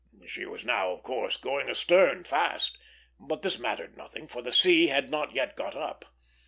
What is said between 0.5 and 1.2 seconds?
now, of